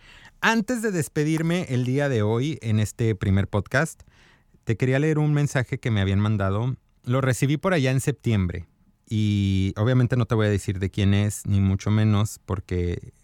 Antes 0.46 0.82
de 0.82 0.90
despedirme 0.90 1.64
el 1.70 1.86
día 1.86 2.10
de 2.10 2.20
hoy 2.20 2.58
en 2.60 2.78
este 2.78 3.14
primer 3.14 3.48
podcast, 3.48 4.02
te 4.64 4.76
quería 4.76 4.98
leer 4.98 5.18
un 5.18 5.32
mensaje 5.32 5.80
que 5.80 5.90
me 5.90 6.02
habían 6.02 6.20
mandado. 6.20 6.76
Lo 7.02 7.22
recibí 7.22 7.56
por 7.56 7.72
allá 7.72 7.90
en 7.90 8.02
septiembre 8.02 8.66
y 9.08 9.72
obviamente 9.78 10.18
no 10.18 10.26
te 10.26 10.34
voy 10.34 10.44
a 10.48 10.50
decir 10.50 10.80
de 10.80 10.90
quién 10.90 11.14
es, 11.14 11.46
ni 11.46 11.62
mucho 11.62 11.90
menos, 11.90 12.40
porque 12.44 13.14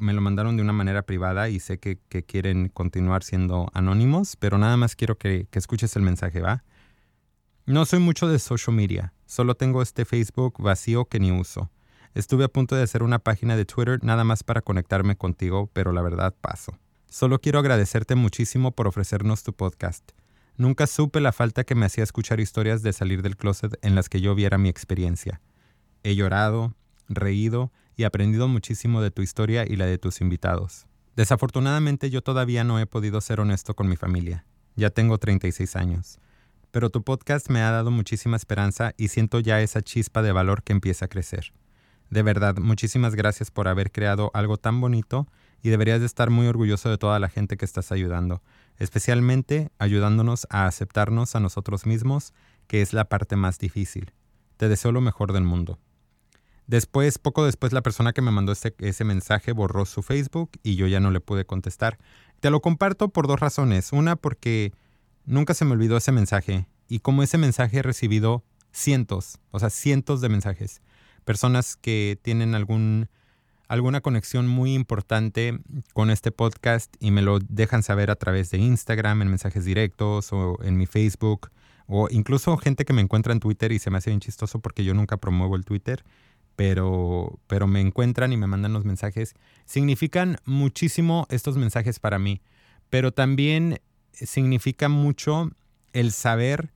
me 0.00 0.12
lo 0.12 0.20
mandaron 0.20 0.56
de 0.56 0.64
una 0.64 0.72
manera 0.72 1.02
privada 1.02 1.48
y 1.50 1.60
sé 1.60 1.78
que, 1.78 1.98
quieren 2.24 2.68
continuar 2.68 3.22
siendo 3.22 3.68
anónimos, 3.72 4.34
pero 4.34 4.58
nada 4.58 4.76
más 4.76 4.96
quiero 4.96 5.16
que, 5.16 5.46
que 5.48 5.60
escuches 5.60 5.94
el 5.94 6.02
mensaje, 6.02 6.40
¿va? 6.40 6.64
No 7.64 7.84
soy 7.84 8.00
mucho 8.00 8.26
de 8.26 8.40
social 8.40 8.74
media, 8.74 9.14
solo 9.24 9.54
tengo 9.54 9.82
este 9.82 10.04
Facebook 10.04 10.60
vacío 10.60 11.04
que 11.04 11.20
ni 11.20 11.30
uso. 11.30 11.70
Estuve 12.16 12.44
a 12.44 12.48
punto 12.48 12.74
de 12.74 12.82
hacer 12.82 13.02
una 13.02 13.18
página 13.18 13.58
de 13.58 13.66
Twitter 13.66 14.02
nada 14.02 14.24
más 14.24 14.42
para 14.42 14.62
conectarme 14.62 15.16
contigo, 15.16 15.68
pero 15.74 15.92
la 15.92 16.00
verdad 16.00 16.34
paso. 16.40 16.78
Solo 17.10 17.42
quiero 17.42 17.58
agradecerte 17.58 18.14
muchísimo 18.14 18.72
por 18.72 18.86
ofrecernos 18.86 19.42
tu 19.42 19.52
podcast. 19.52 20.12
Nunca 20.56 20.86
supe 20.86 21.20
la 21.20 21.32
falta 21.32 21.64
que 21.64 21.74
me 21.74 21.84
hacía 21.84 22.04
escuchar 22.04 22.40
historias 22.40 22.80
de 22.80 22.94
salir 22.94 23.20
del 23.20 23.36
closet 23.36 23.78
en 23.82 23.94
las 23.94 24.08
que 24.08 24.22
yo 24.22 24.34
viera 24.34 24.56
mi 24.56 24.70
experiencia. 24.70 25.42
He 26.04 26.14
llorado, 26.14 26.74
reído 27.06 27.70
y 27.96 28.04
aprendido 28.04 28.48
muchísimo 28.48 29.02
de 29.02 29.10
tu 29.10 29.20
historia 29.20 29.66
y 29.68 29.76
la 29.76 29.84
de 29.84 29.98
tus 29.98 30.22
invitados. 30.22 30.86
Desafortunadamente 31.16 32.08
yo 32.08 32.22
todavía 32.22 32.64
no 32.64 32.80
he 32.80 32.86
podido 32.86 33.20
ser 33.20 33.40
honesto 33.40 33.76
con 33.76 33.88
mi 33.88 33.96
familia. 33.96 34.46
Ya 34.74 34.88
tengo 34.88 35.18
36 35.18 35.76
años. 35.76 36.18
Pero 36.70 36.88
tu 36.88 37.02
podcast 37.02 37.50
me 37.50 37.60
ha 37.60 37.70
dado 37.72 37.90
muchísima 37.90 38.38
esperanza 38.38 38.94
y 38.96 39.08
siento 39.08 39.38
ya 39.38 39.60
esa 39.60 39.82
chispa 39.82 40.22
de 40.22 40.32
valor 40.32 40.62
que 40.62 40.72
empieza 40.72 41.04
a 41.04 41.08
crecer. 41.08 41.52
De 42.10 42.22
verdad, 42.22 42.56
muchísimas 42.56 43.14
gracias 43.14 43.50
por 43.50 43.68
haber 43.68 43.90
creado 43.90 44.30
algo 44.34 44.56
tan 44.56 44.80
bonito 44.80 45.26
y 45.62 45.70
deberías 45.70 46.00
de 46.00 46.06
estar 46.06 46.30
muy 46.30 46.46
orgulloso 46.46 46.88
de 46.88 46.98
toda 46.98 47.18
la 47.18 47.28
gente 47.28 47.56
que 47.56 47.64
estás 47.64 47.90
ayudando, 47.90 48.42
especialmente 48.78 49.70
ayudándonos 49.78 50.46
a 50.50 50.66
aceptarnos 50.66 51.34
a 51.34 51.40
nosotros 51.40 51.86
mismos, 51.86 52.32
que 52.68 52.82
es 52.82 52.92
la 52.92 53.06
parte 53.06 53.36
más 53.36 53.58
difícil. 53.58 54.12
Te 54.56 54.68
deseo 54.68 54.92
lo 54.92 55.00
mejor 55.00 55.32
del 55.32 55.44
mundo. 55.44 55.78
Después, 56.66 57.18
poco 57.18 57.44
después, 57.44 57.72
la 57.72 57.82
persona 57.82 58.12
que 58.12 58.22
me 58.22 58.30
mandó 58.30 58.52
ese, 58.52 58.74
ese, 58.78 59.04
mensaje 59.04 59.52
borró 59.52 59.86
su 59.86 60.02
Facebook 60.02 60.50
y 60.62 60.74
yo 60.74 60.86
ya 60.88 60.98
no 60.98 61.10
le 61.10 61.20
pude 61.20 61.46
contestar. 61.46 61.98
Te 62.40 62.50
lo 62.50 62.60
comparto 62.60 63.08
por 63.10 63.28
dos 63.28 63.38
razones. 63.38 63.92
Una, 63.92 64.16
porque 64.16 64.72
nunca 65.24 65.54
se 65.54 65.64
me 65.64 65.72
olvidó 65.72 65.96
ese 65.96 66.10
mensaje 66.10 66.66
y 66.88 67.00
como 67.00 67.22
ese 67.22 67.38
mensaje 67.38 67.78
he 67.78 67.82
recibido 67.82 68.44
cientos, 68.72 69.38
o 69.50 69.58
sea, 69.58 69.70
cientos 69.70 70.20
de 70.20 70.28
mensajes. 70.28 70.82
Personas 71.26 71.76
que 71.76 72.18
tienen 72.22 72.54
algún, 72.54 73.10
alguna 73.68 74.00
conexión 74.00 74.48
muy 74.48 74.72
importante 74.72 75.58
con 75.92 76.08
este 76.08 76.30
podcast 76.30 76.96
y 77.00 77.10
me 77.10 77.20
lo 77.20 77.38
dejan 77.40 77.82
saber 77.82 78.10
a 78.10 78.16
través 78.16 78.50
de 78.50 78.56
Instagram, 78.56 79.20
en 79.20 79.28
mensajes 79.28 79.66
directos 79.66 80.32
o 80.32 80.56
en 80.62 80.78
mi 80.78 80.86
Facebook, 80.86 81.50
o 81.86 82.08
incluso 82.10 82.56
gente 82.56 82.86
que 82.86 82.94
me 82.94 83.02
encuentra 83.02 83.34
en 83.34 83.40
Twitter 83.40 83.72
y 83.72 83.78
se 83.78 83.90
me 83.90 83.98
hace 83.98 84.08
bien 84.08 84.20
chistoso 84.20 84.60
porque 84.60 84.84
yo 84.84 84.94
nunca 84.94 85.18
promuevo 85.18 85.54
el 85.56 85.66
Twitter 85.66 86.02
pero, 86.56 87.38
pero 87.46 87.66
me 87.66 87.80
encuentran 87.80 88.32
y 88.32 88.36
me 88.36 88.46
mandan 88.46 88.72
los 88.72 88.84
mensajes. 88.84 89.34
Significan 89.66 90.38
muchísimo 90.44 91.26
estos 91.30 91.56
mensajes 91.56 92.00
para 92.00 92.18
mí, 92.18 92.40
pero 92.90 93.12
también 93.12 93.80
significa 94.12 94.88
mucho 94.88 95.52
el 95.92 96.12
saber 96.12 96.72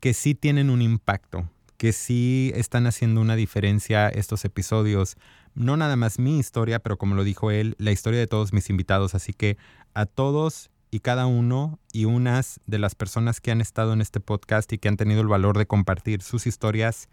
que 0.00 0.14
sí 0.14 0.34
tienen 0.34 0.70
un 0.70 0.80
impacto, 0.80 1.48
que 1.78 1.94
sí 1.94 2.52
están 2.54 2.86
haciendo 2.86 3.22
una 3.22 3.36
diferencia 3.36 4.08
estos 4.08 4.44
episodios. 4.44 5.16
No 5.54 5.76
nada 5.76 5.96
más 5.96 6.18
mi 6.18 6.38
historia, 6.38 6.80
pero 6.80 6.98
como 6.98 7.14
lo 7.14 7.24
dijo 7.24 7.50
él, 7.50 7.74
la 7.78 7.92
historia 7.92 8.20
de 8.20 8.26
todos 8.26 8.52
mis 8.52 8.68
invitados. 8.68 9.14
Así 9.14 9.32
que 9.32 9.56
a 9.94 10.04
todos 10.04 10.70
y 10.90 11.00
cada 11.00 11.26
uno 11.26 11.78
y 11.92 12.04
unas 12.04 12.60
de 12.66 12.78
las 12.78 12.94
personas 12.94 13.40
que 13.40 13.50
han 13.50 13.60
estado 13.60 13.94
en 13.94 14.02
este 14.02 14.20
podcast 14.20 14.70
y 14.72 14.78
que 14.78 14.88
han 14.88 14.96
tenido 14.96 15.22
el 15.22 15.28
valor 15.28 15.56
de 15.56 15.66
compartir 15.66 16.22
sus 16.22 16.46
historias, 16.46 17.08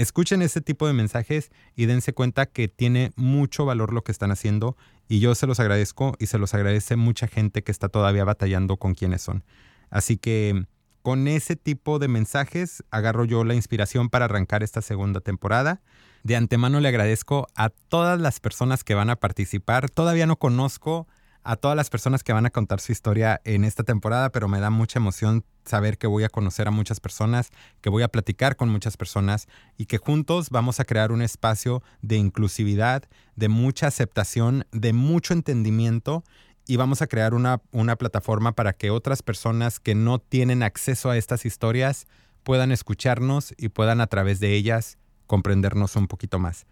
Escuchen 0.00 0.40
ese 0.40 0.62
tipo 0.62 0.86
de 0.86 0.94
mensajes 0.94 1.50
y 1.76 1.84
dense 1.84 2.14
cuenta 2.14 2.46
que 2.46 2.68
tiene 2.68 3.12
mucho 3.16 3.66
valor 3.66 3.92
lo 3.92 4.02
que 4.02 4.12
están 4.12 4.30
haciendo 4.30 4.74
y 5.08 5.20
yo 5.20 5.34
se 5.34 5.46
los 5.46 5.60
agradezco 5.60 6.14
y 6.18 6.26
se 6.26 6.38
los 6.38 6.54
agradece 6.54 6.96
mucha 6.96 7.26
gente 7.26 7.62
que 7.62 7.70
está 7.70 7.90
todavía 7.90 8.24
batallando 8.24 8.78
con 8.78 8.94
quienes 8.94 9.20
son. 9.20 9.44
Así 9.90 10.16
que 10.16 10.64
con 11.02 11.28
ese 11.28 11.56
tipo 11.56 11.98
de 11.98 12.08
mensajes 12.08 12.84
agarro 12.90 13.24
yo 13.24 13.44
la 13.44 13.54
inspiración 13.54 14.08
para 14.08 14.26
arrancar 14.26 14.62
esta 14.62 14.82
segunda 14.82 15.20
temporada. 15.20 15.80
De 16.22 16.36
antemano 16.36 16.80
le 16.80 16.88
agradezco 16.88 17.46
a 17.54 17.70
todas 17.70 18.20
las 18.20 18.40
personas 18.40 18.84
que 18.84 18.94
van 18.94 19.10
a 19.10 19.16
participar. 19.16 19.88
Todavía 19.88 20.26
no 20.26 20.36
conozco 20.36 21.06
a 21.42 21.56
todas 21.56 21.76
las 21.76 21.88
personas 21.88 22.22
que 22.22 22.32
van 22.32 22.46
a 22.46 22.50
contar 22.50 22.80
su 22.80 22.92
historia 22.92 23.40
en 23.44 23.64
esta 23.64 23.82
temporada, 23.82 24.30
pero 24.30 24.48
me 24.48 24.60
da 24.60 24.70
mucha 24.70 24.98
emoción 24.98 25.44
saber 25.64 25.96
que 25.96 26.06
voy 26.06 26.24
a 26.24 26.28
conocer 26.28 26.68
a 26.68 26.70
muchas 26.70 27.00
personas, 27.00 27.50
que 27.80 27.90
voy 27.90 28.02
a 28.02 28.08
platicar 28.08 28.56
con 28.56 28.68
muchas 28.68 28.96
personas 28.96 29.46
y 29.78 29.86
que 29.86 29.98
juntos 29.98 30.50
vamos 30.50 30.80
a 30.80 30.84
crear 30.84 31.12
un 31.12 31.22
espacio 31.22 31.82
de 32.02 32.16
inclusividad, 32.16 33.04
de 33.36 33.48
mucha 33.48 33.86
aceptación, 33.86 34.66
de 34.72 34.92
mucho 34.92 35.32
entendimiento 35.32 36.24
y 36.66 36.76
vamos 36.76 37.02
a 37.02 37.06
crear 37.06 37.34
una, 37.34 37.60
una 37.72 37.96
plataforma 37.96 38.52
para 38.52 38.72
que 38.72 38.90
otras 38.90 39.22
personas 39.22 39.80
que 39.80 39.94
no 39.94 40.18
tienen 40.18 40.62
acceso 40.62 41.10
a 41.10 41.16
estas 41.16 41.44
historias 41.44 42.06
puedan 42.42 42.72
escucharnos 42.72 43.54
y 43.58 43.68
puedan 43.68 44.00
a 44.00 44.06
través 44.06 44.40
de 44.40 44.54
ellas 44.54 44.98
comprendernos 45.26 45.96
un 45.96 46.06
poquito 46.06 46.38
más. 46.38 46.66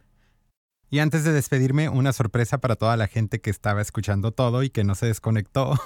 Y 0.91 1.01
antes 1.01 1.23
de 1.23 1.33
despedirme, 1.33 1.91
una 1.91 2.15
sorpresa 2.15 2.59
para 2.59 2.75
toda 2.75 2.97
la 2.97 3.09
gente 3.09 3.41
que 3.41 3.51
estaba 3.51 3.83
escuchando 3.83 4.33
todo 4.33 4.63
y 4.63 4.71
que 4.71 4.85
no 4.85 4.95
se 4.95 5.07
desconectó. 5.07 5.75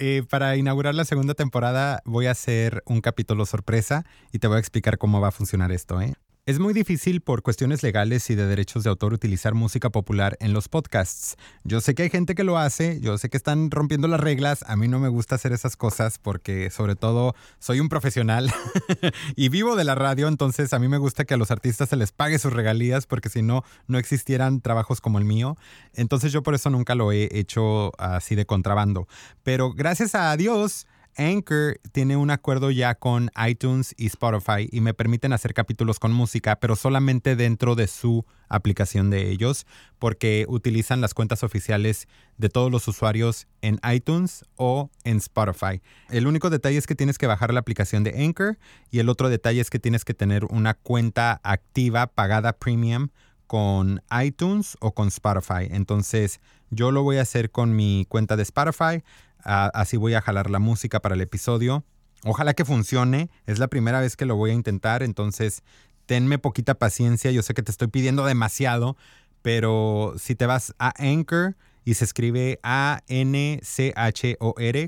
Eh, 0.00 0.22
para 0.28 0.56
inaugurar 0.56 0.94
la 0.94 1.04
segunda 1.04 1.34
temporada 1.34 2.02
voy 2.04 2.26
a 2.26 2.32
hacer 2.32 2.82
un 2.84 3.00
capítulo 3.00 3.46
sorpresa 3.46 4.04
y 4.32 4.38
te 4.38 4.48
voy 4.48 4.56
a 4.56 4.60
explicar 4.60 4.98
cómo 4.98 5.20
va 5.20 5.28
a 5.28 5.30
funcionar 5.30 5.72
esto. 5.72 6.00
¿eh? 6.00 6.14
Es 6.46 6.58
muy 6.58 6.74
difícil 6.74 7.22
por 7.22 7.40
cuestiones 7.40 7.82
legales 7.82 8.28
y 8.28 8.34
de 8.34 8.46
derechos 8.46 8.84
de 8.84 8.90
autor 8.90 9.14
utilizar 9.14 9.54
música 9.54 9.88
popular 9.88 10.36
en 10.40 10.52
los 10.52 10.68
podcasts. 10.68 11.36
Yo 11.62 11.80
sé 11.80 11.94
que 11.94 12.02
hay 12.02 12.10
gente 12.10 12.34
que 12.34 12.44
lo 12.44 12.58
hace, 12.58 13.00
yo 13.00 13.16
sé 13.16 13.30
que 13.30 13.38
están 13.38 13.70
rompiendo 13.70 14.08
las 14.08 14.20
reglas, 14.20 14.62
a 14.68 14.76
mí 14.76 14.86
no 14.86 14.98
me 14.98 15.08
gusta 15.08 15.36
hacer 15.36 15.54
esas 15.54 15.74
cosas 15.74 16.18
porque 16.18 16.68
sobre 16.68 16.96
todo 16.96 17.34
soy 17.60 17.80
un 17.80 17.88
profesional 17.88 18.52
y 19.36 19.48
vivo 19.48 19.74
de 19.74 19.84
la 19.84 19.94
radio, 19.94 20.28
entonces 20.28 20.74
a 20.74 20.78
mí 20.78 20.86
me 20.86 20.98
gusta 20.98 21.24
que 21.24 21.32
a 21.32 21.38
los 21.38 21.50
artistas 21.50 21.88
se 21.88 21.96
les 21.96 22.12
pague 22.12 22.38
sus 22.38 22.52
regalías 22.52 23.06
porque 23.06 23.30
si 23.30 23.40
no, 23.40 23.64
no 23.86 23.96
existieran 23.96 24.60
trabajos 24.60 25.00
como 25.00 25.18
el 25.18 25.24
mío. 25.24 25.56
Entonces 25.94 26.30
yo 26.30 26.42
por 26.42 26.54
eso 26.54 26.68
nunca 26.68 26.94
lo 26.94 27.10
he 27.10 27.26
hecho 27.38 27.98
así 27.98 28.34
de 28.34 28.44
contrabando. 28.44 29.08
Pero 29.44 29.72
gracias 29.72 30.14
a 30.14 30.36
Dios 30.36 30.86
Anchor 31.16 31.80
tiene 31.92 32.16
un 32.16 32.30
acuerdo 32.30 32.70
ya 32.70 32.94
con 32.94 33.30
iTunes 33.46 33.94
y 33.96 34.06
Spotify 34.06 34.68
y 34.70 34.80
me 34.80 34.94
permiten 34.94 35.32
hacer 35.32 35.54
capítulos 35.54 35.98
con 35.98 36.12
música, 36.12 36.56
pero 36.60 36.76
solamente 36.76 37.36
dentro 37.36 37.74
de 37.74 37.86
su 37.86 38.24
aplicación 38.48 39.10
de 39.10 39.30
ellos, 39.30 39.66
porque 39.98 40.46
utilizan 40.48 41.00
las 41.00 41.14
cuentas 41.14 41.42
oficiales 41.42 42.08
de 42.38 42.48
todos 42.48 42.70
los 42.70 42.86
usuarios 42.88 43.46
en 43.62 43.80
iTunes 43.90 44.44
o 44.56 44.90
en 45.04 45.18
Spotify. 45.18 45.80
El 46.10 46.26
único 46.26 46.50
detalle 46.50 46.78
es 46.78 46.86
que 46.86 46.94
tienes 46.94 47.18
que 47.18 47.26
bajar 47.26 47.52
la 47.52 47.60
aplicación 47.60 48.04
de 48.04 48.24
Anchor 48.24 48.58
y 48.90 48.98
el 48.98 49.08
otro 49.08 49.28
detalle 49.28 49.60
es 49.60 49.70
que 49.70 49.78
tienes 49.78 50.04
que 50.04 50.14
tener 50.14 50.44
una 50.44 50.74
cuenta 50.74 51.40
activa 51.42 52.06
pagada 52.06 52.52
premium 52.52 53.08
con 53.46 54.02
iTunes 54.22 54.76
o 54.80 54.94
con 54.94 55.08
Spotify. 55.08 55.68
Entonces, 55.70 56.40
yo 56.70 56.90
lo 56.90 57.02
voy 57.02 57.18
a 57.18 57.22
hacer 57.22 57.50
con 57.50 57.76
mi 57.76 58.06
cuenta 58.08 58.36
de 58.36 58.42
Spotify 58.42 59.04
así 59.44 59.96
voy 59.96 60.14
a 60.14 60.20
jalar 60.20 60.50
la 60.50 60.58
música 60.58 61.00
para 61.00 61.14
el 61.14 61.20
episodio. 61.20 61.84
Ojalá 62.24 62.54
que 62.54 62.64
funcione. 62.64 63.30
Es 63.46 63.58
la 63.58 63.68
primera 63.68 64.00
vez 64.00 64.16
que 64.16 64.24
lo 64.24 64.36
voy 64.36 64.50
a 64.50 64.54
intentar, 64.54 65.02
entonces 65.02 65.62
tenme 66.06 66.38
poquita 66.38 66.74
paciencia. 66.74 67.30
Yo 67.30 67.42
sé 67.42 67.54
que 67.54 67.62
te 67.62 67.70
estoy 67.70 67.88
pidiendo 67.88 68.24
demasiado, 68.24 68.96
pero 69.42 70.14
si 70.16 70.34
te 70.34 70.46
vas 70.46 70.74
a 70.78 70.94
Anchor 70.96 71.56
y 71.84 71.94
se 71.94 72.04
escribe 72.04 72.60
A-N-C-H-O-R 72.62 73.18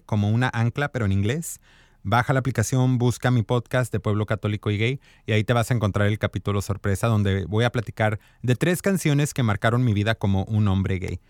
como 0.02 0.30
una 0.30 0.50
ancla, 0.52 0.92
pero 0.92 1.04
en 1.04 1.12
inglés. 1.12 1.60
Baja 2.08 2.32
la 2.32 2.38
aplicación, 2.38 2.98
busca 2.98 3.32
mi 3.32 3.42
podcast 3.42 3.92
de 3.92 3.98
Pueblo 3.98 4.26
Católico 4.26 4.70
y 4.70 4.78
Gay 4.78 5.00
y 5.26 5.32
ahí 5.32 5.42
te 5.42 5.52
vas 5.52 5.72
a 5.72 5.74
encontrar 5.74 6.06
el 6.06 6.20
capítulo 6.20 6.62
sorpresa 6.62 7.08
donde 7.08 7.46
voy 7.46 7.64
a 7.64 7.72
platicar 7.72 8.20
de 8.42 8.54
tres 8.54 8.80
canciones 8.80 9.34
que 9.34 9.42
marcaron 9.42 9.84
mi 9.84 9.92
vida 9.92 10.14
como 10.14 10.44
un 10.44 10.68
hombre 10.68 11.00
gay. 11.00 11.20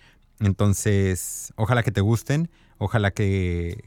Entonces, 0.41 1.53
ojalá 1.57 1.83
que 1.83 1.93
te 1.93 2.01
gusten. 2.01 2.51
Ojalá 2.79 3.11
que, 3.11 3.85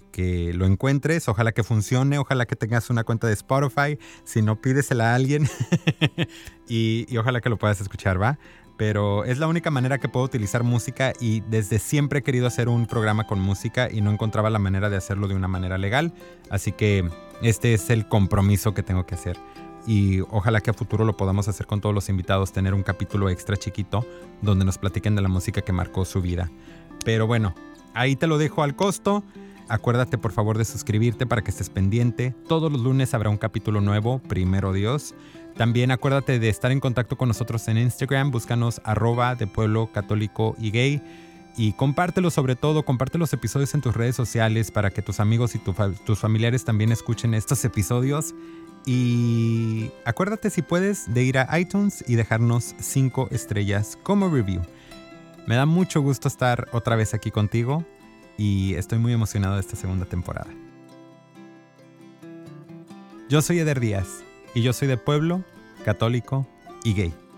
lo 0.56 0.66
encuentres, 0.66 1.30
ojalá 1.30 1.52
que 1.52 1.64
funcione, 1.64 2.18
ojalá 2.18 2.48
que 2.48 2.56
tengas 2.56 2.90
una 2.90 3.04
cuenta 3.04 3.28
de 3.28 3.34
Spotify. 3.34 4.00
Si 4.24 4.42
no, 4.42 4.60
pídesela 4.60 5.12
a 5.12 5.16
alguien 5.16 5.48
y, 6.68 7.06
y 7.08 7.18
ojalá 7.18 7.40
que 7.40 7.50
lo 7.50 7.58
puedas 7.58 7.80
escuchar, 7.82 8.20
¿va? 8.20 8.40
Pero 8.78 9.26
es 9.26 9.38
la 9.38 9.48
única 9.48 9.70
manera 9.70 10.00
que 10.00 10.10
puedo 10.10 10.26
utilizar 10.26 10.64
música 10.64 11.14
y 11.20 11.42
desde 11.42 11.78
siempre 11.78 12.20
he 12.20 12.24
querido 12.24 12.48
hacer 12.48 12.68
un 12.68 12.88
programa 12.88 13.28
con 13.28 13.40
música 13.40 13.90
y 13.92 14.02
no 14.02 14.10
encontraba 14.10 14.50
la 14.50 14.58
manera 14.58 14.90
de 14.90 14.96
hacerlo 14.98 15.28
de 15.28 15.36
una 15.36 15.48
manera 15.48 15.78
legal. 15.78 16.14
Así 16.50 16.72
que 16.72 17.08
este 17.44 17.74
es 17.74 17.90
el 17.90 18.08
compromiso 18.08 18.74
que 18.74 18.82
tengo 18.82 19.06
que 19.06 19.16
hacer 19.16 19.38
y 19.90 20.22
ojalá 20.30 20.62
que 20.62 20.70
a 20.70 20.74
futuro 20.74 21.04
lo 21.04 21.18
podamos 21.18 21.48
hacer 21.48 21.66
con 21.66 21.82
todos 21.82 21.96
los 21.96 22.08
invitados, 22.10 22.54
tener 22.54 22.74
un 22.74 22.84
capítulo 22.84 23.30
extra 23.30 23.58
chiquito 23.58 24.06
donde 24.42 24.64
nos 24.64 24.78
platiquen 24.78 25.16
de 25.16 25.22
la 25.22 25.30
música 25.30 25.62
que 25.62 25.74
marcó 25.74 26.06
su 26.06 26.22
vida. 26.22 26.50
Pero 27.04 27.28
bueno, 27.28 27.56
Ahí 27.94 28.16
te 28.16 28.28
lo 28.28 28.38
dejo 28.38 28.64
al 28.64 28.76
costo. 28.76 29.24
Acuérdate 29.68 30.18
por 30.18 30.32
favor 30.32 30.58
de 30.58 30.66
suscribirte 30.66 31.26
para 31.26 31.42
que 31.44 31.52
estés 31.52 31.70
pendiente. 31.70 32.34
Todos 32.48 32.72
los 32.72 32.82
lunes 32.82 33.14
habrá 33.14 33.30
un 33.30 33.38
capítulo 33.38 33.82
nuevo, 33.82 34.20
primero 34.20 34.74
Dios. 34.74 35.14
También 35.58 35.92
acuérdate 35.92 36.40
de 36.40 36.50
estar 36.50 36.72
en 36.72 36.80
contacto 36.80 37.18
con 37.18 37.28
nosotros 37.28 37.68
en 37.68 37.78
Instagram, 37.78 38.32
búscanos 38.32 38.82
arroba 38.84 39.36
de 39.36 39.48
pueblo 39.48 39.92
católico 39.92 40.56
y 40.58 40.72
gay. 40.72 41.02
Y 41.58 41.74
compártelo 41.74 42.32
sobre 42.32 42.56
todo, 42.56 42.84
comparte 42.84 43.18
los 43.18 43.34
episodios 43.34 43.74
en 43.74 43.82
tus 43.82 43.94
redes 43.94 44.16
sociales 44.16 44.72
para 44.72 44.92
que 44.92 45.02
tus 45.02 45.20
amigos 45.20 45.56
y 45.56 45.60
tus 45.60 46.20
familiares 46.20 46.64
también 46.64 46.92
escuchen 46.92 47.34
estos 47.34 47.66
episodios. 47.66 48.34
Y 48.86 49.92
acuérdate 50.06 50.50
si 50.50 50.62
puedes 50.62 51.14
de 51.14 51.24
ir 51.24 51.38
a 51.38 51.60
iTunes 51.60 52.04
y 52.08 52.16
dejarnos 52.16 52.76
5 52.80 53.30
estrellas 53.32 53.98
como 54.04 54.30
review. 54.30 54.62
Me 55.48 55.56
da 55.56 55.66
mucho 55.66 56.02
gusto 56.02 56.28
estar 56.28 56.68
otra 56.72 56.96
vez 56.96 57.14
aquí 57.14 57.32
contigo 57.32 57.86
y 58.38 58.76
estoy 58.76 59.00
muy 59.00 59.14
emocionado 59.14 59.56
de 59.56 59.62
esta 59.62 59.76
segunda 59.76 60.06
temporada. 60.06 60.52
Yo 63.30 63.42
soy 63.42 63.60
Eder 63.60 63.80
Díaz 63.80 64.24
y 64.56 64.62
yo 64.62 64.74
soy 64.74 64.88
de 64.88 64.98
pueblo, 64.98 65.44
católico 65.84 66.48
y 66.84 66.94
gay. 66.94 67.29